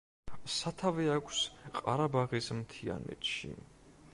სათავე 0.53 1.03
აქვს 1.15 1.41
ყარაბაღის 1.75 2.51
მთიანეთში. 2.63 3.53